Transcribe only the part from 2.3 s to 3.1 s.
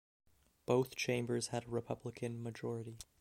majority.